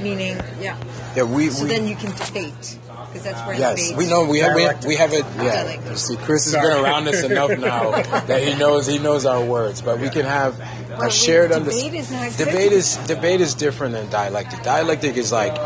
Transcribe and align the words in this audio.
Meaning, 0.00 0.36
yeah. 0.60 0.78
Yeah, 1.16 1.22
we. 1.24 1.48
So 1.50 1.64
we 1.64 1.70
then 1.70 1.86
you 1.86 1.96
can 1.96 2.10
debate 2.12 2.78
because 3.06 3.22
that's 3.22 3.46
where 3.46 3.58
Yes, 3.58 3.88
debate. 3.88 3.96
we 3.98 4.10
know 4.10 4.24
we 4.24 4.40
have 4.40 4.54
we, 4.54 4.62
have, 4.62 4.84
we 4.84 4.96
have 4.96 5.12
it. 5.12 5.24
Yeah, 5.36 5.90
you 5.90 5.96
see, 5.96 6.16
Chris 6.16 6.44
has 6.52 6.54
been 6.54 6.84
around 6.84 7.08
us 7.08 7.22
enough 7.22 7.50
now 7.58 7.90
that 8.26 8.42
he 8.42 8.54
knows 8.58 8.86
he 8.86 8.98
knows 8.98 9.24
our 9.26 9.42
words. 9.44 9.80
But 9.82 10.00
we 10.00 10.10
can 10.10 10.24
have 10.24 10.58
a 11.00 11.10
shared 11.10 11.52
understanding. 11.52 12.02
debate 12.02 12.16
is 12.28 12.36
Debate 12.36 12.72
is 12.72 12.96
debate 13.06 13.40
is 13.40 13.54
different 13.54 13.94
than 13.94 14.10
dialectic. 14.10 14.62
Dialectic 14.62 15.16
is 15.16 15.32
like 15.32 15.56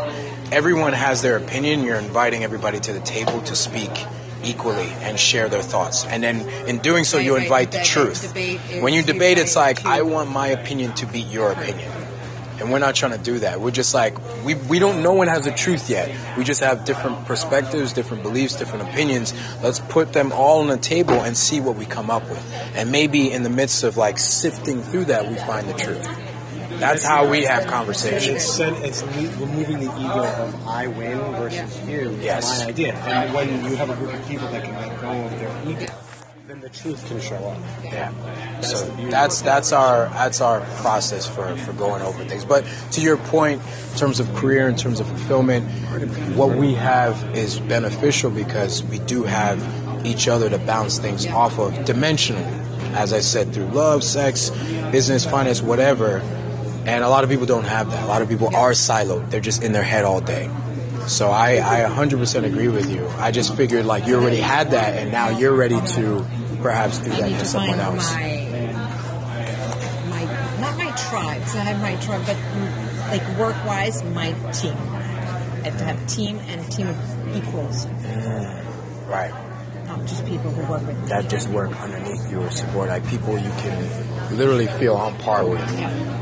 everyone 0.51 0.93
has 0.93 1.21
their 1.21 1.37
opinion. 1.37 1.83
You're 1.83 1.99
inviting 1.99 2.43
everybody 2.43 2.79
to 2.79 2.93
the 2.93 3.01
table 3.01 3.41
to 3.41 3.55
speak 3.55 3.91
equally 4.43 4.87
and 5.01 5.19
share 5.19 5.49
their 5.49 5.61
thoughts. 5.61 6.05
And 6.05 6.23
then 6.23 6.47
in 6.67 6.79
doing 6.79 7.03
so, 7.03 7.17
Right, 7.17 7.25
you 7.25 7.35
invite 7.35 7.71
but 7.71 7.79
the 7.79 7.85
truth. 7.85 8.33
When 8.81 8.93
you 8.93 9.01
you 9.01 9.05
debate, 9.05 9.37
it's 9.37 9.55
like 9.55 9.85
I 9.85 10.01
want 10.01 10.31
my 10.31 10.47
opinion 10.47 10.93
to 10.95 11.05
beat 11.05 11.27
your 11.27 11.51
opinion. 11.51 11.91
And 12.61 12.71
we're 12.71 12.79
not 12.79 12.95
trying 12.95 13.17
to 13.17 13.23
do 13.23 13.39
that. 13.39 13.59
We're 13.59 13.71
just 13.71 13.93
like 13.93 14.15
we 14.45 14.53
we 14.55 14.79
don't 14.79 15.01
no 15.03 15.13
one 15.13 15.27
has 15.27 15.45
the 15.45 15.51
truth 15.51 15.89
yet. 15.89 16.37
We 16.37 16.43
just 16.43 16.61
have 16.61 16.85
different 16.85 17.25
perspectives, 17.25 17.91
different 17.91 18.23
beliefs, 18.23 18.55
different 18.55 18.87
opinions. 18.89 19.33
Let's 19.61 19.79
put 19.79 20.13
them 20.13 20.31
all 20.31 20.61
on 20.61 20.67
the 20.67 20.77
table 20.77 21.15
and 21.21 21.35
see 21.35 21.59
what 21.59 21.75
we 21.75 21.85
come 21.85 22.09
up 22.09 22.23
with. 22.29 22.71
And 22.75 22.91
maybe 22.91 23.31
in 23.31 23.43
the 23.43 23.49
midst 23.49 23.83
of 23.83 23.97
like 23.97 24.19
sifting 24.19 24.81
through 24.83 25.05
that, 25.05 25.27
we 25.27 25.35
find 25.35 25.67
the 25.67 25.73
truth. 25.73 26.07
That's 26.79 27.03
how 27.05 27.29
we 27.29 27.43
have 27.43 27.63
And 27.63 27.71
conversations. 27.71 28.59
it's, 28.59 28.59
it's 28.59 29.03
removing 29.39 29.79
the 29.81 29.91
ego 29.99 30.23
of 30.23 30.67
I 30.67 30.87
win 30.87 31.17
versus 31.35 31.87
you. 31.87 32.17
Yes. 32.21 32.59
My 32.61 32.67
idea. 32.69 32.93
And 32.95 33.33
when 33.35 33.63
you 33.65 33.75
have 33.75 33.89
a 33.91 33.95
group 33.95 34.13
of 34.13 34.27
people 34.27 34.47
that 34.47 34.63
can 34.63 34.73
let 34.75 34.99
go 34.99 35.09
of 35.11 35.31
their 35.39 35.71
ego, 35.71 35.93
then 36.51 36.59
the 36.59 36.69
truth 36.69 37.07
can 37.07 37.21
show 37.21 37.35
up. 37.35 37.57
Yeah. 37.83 38.11
So 38.61 38.85
that's 39.09 39.41
that's 39.41 39.71
our 39.71 40.09
that's 40.09 40.41
our 40.41 40.59
process 40.81 41.25
for, 41.25 41.55
for 41.55 41.71
going 41.73 42.01
over 42.01 42.25
things. 42.25 42.43
But 42.43 42.65
to 42.91 43.01
your 43.01 43.15
point, 43.15 43.61
in 43.93 43.97
terms 43.97 44.19
of 44.19 44.33
career, 44.35 44.67
in 44.67 44.75
terms 44.75 44.99
of 44.99 45.07
fulfillment, 45.07 45.69
what 46.35 46.57
we 46.57 46.73
have 46.73 47.37
is 47.37 47.59
beneficial 47.59 48.31
because 48.31 48.83
we 48.83 48.99
do 48.99 49.23
have 49.23 50.05
each 50.05 50.27
other 50.27 50.49
to 50.49 50.57
bounce 50.57 50.99
things 50.99 51.25
off 51.27 51.57
of 51.57 51.71
dimensionally. 51.85 52.59
As 52.93 53.13
I 53.13 53.21
said, 53.21 53.53
through 53.53 53.67
love, 53.67 54.03
sex, 54.03 54.49
business, 54.91 55.25
finance, 55.25 55.61
whatever. 55.61 56.17
And 56.85 57.03
a 57.03 57.09
lot 57.09 57.23
of 57.23 57.29
people 57.29 57.45
don't 57.45 57.63
have 57.63 57.89
that. 57.91 58.03
A 58.03 58.07
lot 58.07 58.21
of 58.21 58.27
people 58.27 58.53
are 58.53 58.71
siloed. 58.71 59.29
They're 59.29 59.39
just 59.39 59.63
in 59.63 59.71
their 59.71 59.83
head 59.83 60.03
all 60.03 60.19
day. 60.19 60.49
So 61.07 61.29
I, 61.29 61.85
I 61.85 61.89
100% 61.89 62.43
agree 62.43 62.67
with 62.67 62.91
you. 62.91 63.07
I 63.17 63.31
just 63.31 63.55
figured 63.55 63.85
like 63.85 64.07
you 64.07 64.15
already 64.15 64.39
had 64.41 64.71
that 64.71 64.97
and 64.97 65.11
now 65.11 65.29
you're 65.29 65.55
ready 65.55 65.79
to 65.79 66.25
perhaps 66.61 66.99
do 66.99 67.11
I 67.11 67.21
that 67.29 67.39
to 67.39 67.45
someone 67.45 67.79
else. 67.79 68.11
my 68.13 68.47
my 70.09 70.23
not 70.61 70.77
my 70.77 70.91
tribe. 71.09 71.41
'cause 71.43 71.55
I 71.55 71.63
have 71.71 71.81
my 71.81 71.95
tribe, 71.97 72.21
but 72.25 72.35
mm, 72.35 73.09
like 73.11 73.37
work 73.39 73.55
wise, 73.65 74.03
my 74.13 74.33
team. 74.53 74.75
I 75.63 75.65
have 75.65 75.77
to 75.77 75.83
have 75.85 76.07
team 76.07 76.39
and 76.49 76.71
team 76.71 76.87
of 76.87 76.97
equals, 77.35 77.85
Right. 79.07 79.31
not 79.87 80.05
just 80.05 80.25
people 80.25 80.49
who 80.51 80.61
work 80.71 80.85
with 80.87 80.97
me. 80.99 81.07
That 81.09 81.29
just 81.29 81.49
work 81.49 81.71
underneath 81.81 82.31
you 82.31 82.39
or 82.41 82.49
support 82.51 82.89
like 82.89 83.05
people 83.07 83.37
you 83.37 83.51
can 83.57 84.37
literally 84.37 84.67
feel 84.67 84.95
on 84.95 85.15
par 85.17 85.43
with. 85.45 85.61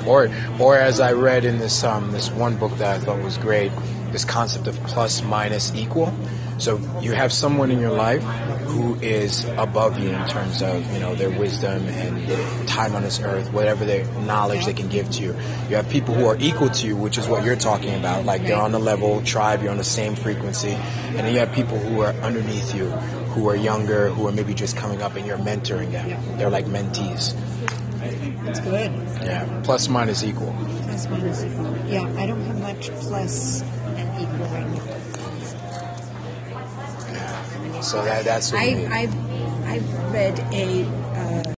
Or 0.07 0.29
or 0.59 0.75
as 0.77 0.99
I 0.99 1.13
read 1.13 1.45
in 1.45 1.59
this 1.59 1.83
um 1.83 2.11
this 2.11 2.31
one 2.31 2.55
book 2.55 2.77
that 2.79 2.95
I 2.95 2.99
thought 2.99 3.21
was 3.21 3.37
great, 3.37 3.71
this 4.11 4.25
concept 4.25 4.67
of 4.67 4.75
plus 4.85 5.21
minus 5.23 5.71
equal. 5.75 6.11
So 6.57 6.79
you 7.01 7.13
have 7.13 7.31
someone 7.31 7.71
in 7.71 7.79
your 7.79 7.91
life 7.91 8.23
who 8.69 8.95
is 8.95 9.45
above 9.57 9.99
you 9.99 10.09
in 10.09 10.27
terms 10.27 10.61
of, 10.61 10.91
you 10.93 10.99
know, 10.99 11.15
their 11.15 11.29
wisdom 11.29 11.87
and 11.87 12.67
time 12.67 12.95
on 12.95 13.03
this 13.03 13.19
earth, 13.19 13.51
whatever 13.51 13.85
their 13.85 14.05
knowledge 14.21 14.65
they 14.65 14.73
can 14.73 14.87
give 14.89 15.09
to 15.11 15.21
you. 15.21 15.35
You 15.69 15.75
have 15.75 15.89
people 15.89 16.13
who 16.13 16.25
are 16.27 16.37
equal 16.39 16.69
to 16.69 16.87
you, 16.87 16.95
which 16.95 17.17
is 17.17 17.27
what 17.27 17.43
you're 17.43 17.55
talking 17.55 17.95
about. 17.95 18.25
Like 18.25 18.45
they're 18.45 18.61
on 18.61 18.71
the 18.71 18.79
level, 18.79 19.21
tribe, 19.23 19.61
you're 19.61 19.71
on 19.71 19.77
the 19.77 19.83
same 19.83 20.15
frequency. 20.15 20.71
And 20.71 21.17
then 21.17 21.33
you 21.33 21.39
have 21.39 21.51
people 21.51 21.77
who 21.77 22.01
are 22.01 22.13
underneath 22.21 22.75
you, 22.75 22.89
who 23.33 23.49
are 23.49 23.55
younger, 23.55 24.09
who 24.09 24.27
are 24.27 24.31
maybe 24.31 24.53
just 24.53 24.77
coming 24.77 25.01
up 25.01 25.15
and 25.15 25.25
you're 25.25 25.37
mentoring 25.37 25.91
them. 25.91 26.37
They're 26.37 26.49
like 26.49 26.65
mentees. 26.65 27.35
That's 28.45 28.59
good. 28.61 28.91
Yeah. 29.21 29.61
Plus 29.63 29.89
minus 29.89 30.23
equal. 30.23 30.55
Plus 30.83 31.08
minus 31.09 31.43
equal. 31.43 31.77
Yeah, 31.87 32.11
I 32.17 32.25
don't 32.25 32.41
have 32.41 32.61
much 32.61 32.89
plus 32.91 33.61
and 33.61 34.21
equal 34.21 34.45
right 34.47 34.67
now. 34.67 35.18
So 37.81 38.03
that 38.03 38.25
that's 38.25 38.51
what 38.51 38.61
we 38.61 38.71
I 38.71 38.75
need. 38.75 38.87
I've 38.87 39.65
I've 39.65 40.13
read 40.13 40.39
a 40.51 40.83
uh, 40.85 41.53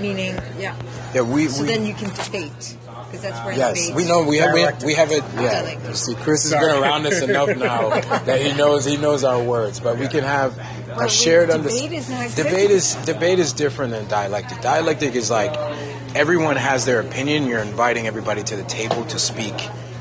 meaning, 0.00 0.34
yeah. 0.58 0.76
yeah, 1.14 1.22
we, 1.22 1.48
So 1.48 1.62
we 1.62 1.68
then 1.68 1.84
you 1.86 1.94
can 1.94 2.10
debate 2.10 2.76
because 3.06 3.22
that's 3.22 3.44
where 3.44 3.56
Yes, 3.56 3.88
debate. 3.88 3.96
we 3.96 4.08
know 4.08 4.22
we 4.24 4.36
have 4.38 4.52
we, 4.54 4.60
Dialectic. 4.60 4.86
we 4.86 4.94
have 4.94 5.10
it. 5.10 5.24
Yeah, 5.34 5.88
you 5.88 5.94
see, 5.94 6.14
Chris 6.14 6.50
has 6.50 6.52
been 6.52 6.82
around 6.82 7.06
us 7.06 7.20
enough 7.22 7.48
now 7.56 7.88
that 8.24 8.40
he 8.40 8.52
knows 8.56 8.84
he 8.84 8.96
knows 8.96 9.24
our 9.24 9.42
words. 9.42 9.80
But 9.80 9.98
we 9.98 10.08
can 10.08 10.24
have 10.24 10.56
a 10.58 10.96
wait, 11.00 11.10
shared 11.10 11.48
debate 11.48 11.60
understanding. 11.60 11.98
is 11.98 12.08
not. 12.10 12.30
Debate 12.36 12.70
is 12.70 12.94
debate 13.06 13.38
is 13.38 13.52
different 13.52 13.92
than 13.92 14.06
dialectic. 14.08 14.60
Dialectic 14.60 15.14
is 15.14 15.30
like 15.30 15.54
everyone 16.14 16.56
has 16.56 16.84
their 16.86 17.00
opinion. 17.00 17.46
You're 17.46 17.60
inviting 17.60 18.06
everybody 18.06 18.42
to 18.44 18.56
the 18.56 18.64
table 18.64 19.04
to 19.06 19.18
speak 19.18 19.54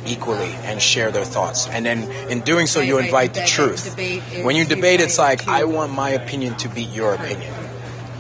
equally 0.08 0.52
and 0.64 0.82
share 0.82 1.12
their 1.12 1.26
thoughts. 1.26 1.68
And 1.68 1.86
then 1.86 2.12
in 2.30 2.42
doing 2.42 2.68
so, 2.68 2.82
you 2.82 2.98
invite 2.98 3.34
the 3.34 3.46
truth. 3.46 3.96
When 4.44 4.56
you 4.56 4.66
debate, 4.66 5.02
it's 5.02 5.18
like 5.18 5.48
I 5.48 5.66
want 5.66 5.94
my 5.94 6.10
opinion 6.12 6.56
to 6.58 6.70
beat 6.70 6.90
your 6.90 7.14
opinion. 7.14 7.54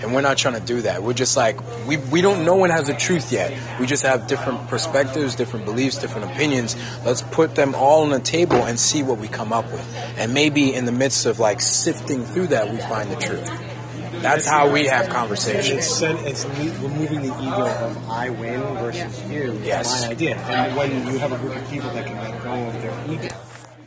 And 0.01 0.13
we're 0.13 0.21
not 0.21 0.37
trying 0.37 0.53
to 0.53 0.59
do 0.59 0.81
that. 0.81 1.01
We're 1.01 1.13
just 1.13 1.35
like 1.35 1.59
we 1.87 1.97
we 1.97 2.21
don't. 2.21 2.45
No 2.45 2.55
one 2.55 2.69
has 2.69 2.85
the 2.85 2.93
truth 2.93 3.31
yet. 3.31 3.51
We 3.79 3.87
just 3.87 4.03
have 4.03 4.27
different 4.27 4.67
perspectives, 4.67 5.33
different 5.33 5.65
beliefs, 5.65 5.97
different 5.97 6.31
opinions. 6.31 6.75
Let's 7.03 7.23
put 7.23 7.55
them 7.55 7.73
all 7.73 8.03
on 8.03 8.11
the 8.11 8.19
table 8.19 8.57
and 8.57 8.79
see 8.79 9.01
what 9.01 9.17
we 9.17 9.27
come 9.27 9.51
up 9.51 9.65
with. 9.71 9.95
And 10.17 10.35
maybe 10.35 10.71
in 10.71 10.85
the 10.85 10.91
midst 10.91 11.25
of 11.25 11.39
like 11.39 11.61
sifting 11.61 12.25
through 12.25 12.47
that, 12.47 12.69
we 12.71 12.77
find 12.77 13.09
the 13.09 13.15
truth. 13.15 13.66
That's 14.21 14.45
how 14.45 14.71
we 14.71 14.85
have 14.87 15.05
And 15.05 15.13
conversations. 15.13 16.01
it's, 16.01 16.45
it's 16.45 16.45
removing 16.81 17.21
the 17.21 17.33
ego 17.41 17.67
of 17.67 18.09
I 18.09 18.29
win 18.29 18.61
versus 18.77 19.23
you. 19.29 19.59
Yes. 19.63 20.03
My 20.03 20.09
idea. 20.09 20.35
And 20.37 20.75
when 20.75 21.07
you 21.07 21.17
have 21.19 21.31
a 21.31 21.37
group 21.37 21.55
of 21.55 21.69
people 21.69 21.89
that 21.91 22.05
can 22.05 22.17
let 22.17 22.43
go 22.43 22.53
of 22.53 22.73
their 22.81 23.13
ego, 23.13 23.35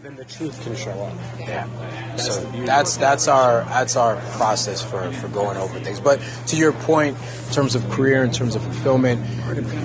then 0.02 0.16
the 0.16 0.24
truth 0.24 0.62
can 0.62 0.74
show 0.76 0.92
up. 0.92 1.14
Yeah. 1.38 2.16
So 2.16 2.40
that's 2.64 2.96
that's 2.96 3.28
our 3.28 3.64
that's 3.64 3.96
our 3.96 4.16
process 4.36 4.82
for, 4.82 5.10
for 5.12 5.28
going 5.28 5.56
over 5.58 5.78
things. 5.80 6.00
But 6.00 6.20
to 6.48 6.56
your 6.56 6.72
point, 6.72 7.16
in 7.48 7.52
terms 7.54 7.74
of 7.74 7.86
career, 7.90 8.24
in 8.24 8.30
terms 8.32 8.54
of 8.56 8.62
fulfillment, 8.62 9.20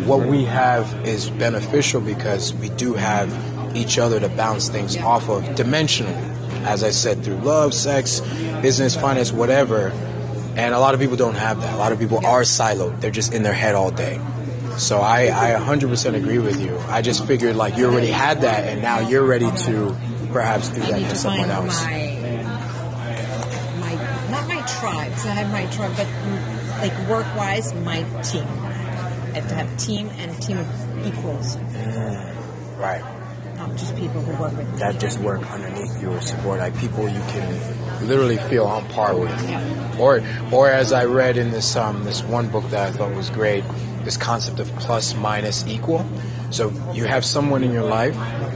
what 0.05 0.25
we 0.25 0.45
have 0.45 1.05
is 1.05 1.29
beneficial 1.29 1.99
because 2.01 2.53
we 2.53 2.69
do 2.69 2.93
have 2.93 3.29
each 3.75 3.97
other 3.97 4.19
to 4.21 4.29
bounce 4.29 4.69
things 4.69 4.95
off 4.97 5.27
of 5.29 5.43
dimensionally. 5.55 6.31
As 6.63 6.83
I 6.83 6.91
said, 6.91 7.23
through 7.23 7.37
love, 7.37 7.73
sex, 7.73 8.21
business, 8.61 8.95
finance, 8.95 9.31
whatever. 9.31 9.91
And 10.55 10.73
a 10.73 10.79
lot 10.79 10.93
of 10.93 10.99
people 10.99 11.17
don't 11.17 11.35
have 11.35 11.61
that. 11.61 11.73
A 11.73 11.77
lot 11.77 11.91
of 11.91 11.99
people 11.99 12.25
are 12.25 12.41
siloed. 12.43 13.01
They're 13.01 13.11
just 13.11 13.33
in 13.33 13.43
their 13.43 13.53
head 13.53 13.75
all 13.75 13.91
day. 13.91 14.19
So 14.77 14.99
I, 15.01 15.23
I 15.27 15.59
100% 15.59 16.15
agree 16.15 16.39
with 16.39 16.61
you. 16.61 16.77
I 16.89 17.01
just 17.01 17.25
figured 17.25 17.55
like 17.55 17.77
you 17.77 17.85
already 17.85 18.07
had 18.11 18.41
that 18.41 18.65
and 18.65 18.81
now 18.81 18.99
you're 18.99 19.25
ready 19.25 19.49
to 19.49 19.95
perhaps 20.31 20.69
do 20.69 20.81
that 20.81 20.99
to 21.09 21.15
someone 21.15 21.49
else. 21.49 21.81
my 21.83 22.17
my 23.79 23.95
not 24.31 24.47
my 24.47 24.61
tribe. 24.79 25.11
'cause 25.13 25.25
I 25.25 25.29
have 25.41 25.51
my 25.51 25.65
tribe, 25.67 25.93
but 25.95 26.07
mm, 26.07 26.81
like 26.81 27.09
work 27.09 27.25
wise, 27.37 27.73
my 27.73 28.03
team. 28.21 28.45
I 29.33 29.39
have 29.39 29.47
to 29.49 29.55
have 29.55 29.77
team 29.77 30.09
and 30.19 30.41
team 30.41 30.57
of 30.57 30.67
equals, 31.07 31.57
Right. 32.77 33.03
Not 33.55 33.75
just 33.75 33.95
people 33.95 34.21
who 34.21 34.41
work 34.41 34.55
with. 34.57 34.79
That 34.79 34.99
just 34.99 35.19
work 35.19 35.49
underneath 35.51 36.01
you 36.01 36.11
or 36.11 36.21
support 36.21 36.59
like 36.59 36.77
people 36.77 37.07
you 37.07 37.19
can 37.21 38.07
literally 38.07 38.37
feel 38.37 38.65
on 38.65 38.87
par 38.89 39.15
with. 39.15 39.99
Or 39.99 40.21
or 40.51 40.69
as 40.69 40.91
I 40.91 41.05
read 41.05 41.37
in 41.37 41.51
this 41.51 41.75
um 41.75 42.03
this 42.03 42.23
one 42.23 42.49
book 42.49 42.69
that 42.69 42.89
I 42.89 42.91
thought 42.91 43.13
was 43.15 43.29
great, 43.29 43.63
this 44.03 44.17
concept 44.17 44.59
of 44.59 44.67
plus 44.77 45.15
minus 45.15 45.65
equal. 45.67 46.05
So 46.51 46.71
you 46.93 47.05
have 47.05 47.25
someone 47.25 47.63
in 47.63 47.71
your 47.71 47.83
life 47.83 48.15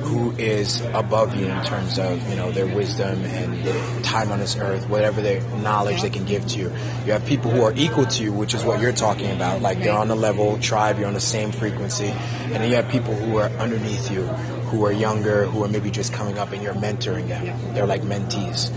who 0.10 0.32
is 0.38 0.82
above 0.94 1.36
you 1.36 1.48
in 1.48 1.64
terms 1.64 2.00
of, 2.00 2.28
you 2.30 2.36
know, 2.36 2.52
their 2.52 2.66
wisdom 2.66 3.24
and 3.26 4.04
time 4.04 4.32
on 4.32 4.40
this 4.40 4.56
earth, 4.58 4.88
whatever 4.90 5.22
their 5.22 5.42
knowledge 5.58 6.02
they 6.02 6.10
can 6.10 6.26
give 6.26 6.48
to 6.48 6.58
you. 6.58 6.72
You 7.06 7.12
have 7.12 7.26
people 7.26 7.52
who 7.52 7.62
are 7.64 7.74
equal 7.76 8.06
to 8.06 8.24
you, 8.24 8.32
which 8.32 8.54
is 8.54 8.64
what 8.64 8.80
you're 8.80 8.94
talking 8.94 9.32
about. 9.32 9.62
Like 9.62 9.84
they're 9.84 9.98
on 9.98 10.08
the 10.08 10.16
level, 10.16 10.58
tribe, 10.60 10.98
you're 10.98 11.08
on 11.08 11.14
the 11.14 11.20
same 11.20 11.52
frequency. 11.52 12.08
And 12.08 12.56
then 12.56 12.70
you 12.70 12.76
have 12.76 12.90
people 12.90 13.14
who 13.14 13.38
are 13.38 13.50
underneath 13.50 14.10
you, 14.12 14.24
who 14.70 14.86
are 14.86 14.92
younger, 14.92 15.46
who 15.46 15.64
are 15.64 15.68
maybe 15.68 15.90
just 15.92 16.14
coming 16.14 16.38
up 16.38 16.52
and 16.52 16.62
you're 16.62 16.76
mentoring 16.76 17.28
them. 17.28 17.74
They're 17.74 17.88
like 17.88 18.04
mentees. 18.04 18.72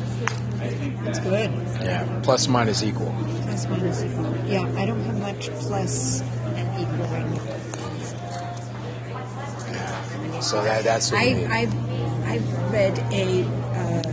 That's 1.04 1.18
good. 1.18 1.50
Yeah. 1.80 2.20
Plus 2.22 2.48
minus 2.48 2.82
equal. 2.82 3.14
Plus 3.42 3.66
minus 3.68 4.02
equal. 4.02 4.36
Yeah, 4.46 4.72
I 4.76 4.86
don't 4.86 5.00
have 5.02 5.20
much 5.20 5.50
plus 5.50 6.20
and 6.20 6.80
equal 6.80 7.06
right 7.06 7.28
now. 7.28 7.44
Yeah. 9.70 10.40
So 10.40 10.62
that 10.62 10.84
that's 10.84 11.10
what 11.12 11.20
I've. 11.20 11.50
I've 11.50 11.74
I've 12.26 12.72
read 12.72 12.98
a 13.12 13.44